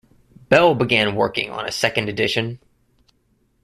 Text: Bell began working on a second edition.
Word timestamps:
Bell 0.49 0.73
began 0.73 1.13
working 1.13 1.51
on 1.51 1.67
a 1.67 1.71
second 1.71 2.09
edition. 2.09 2.57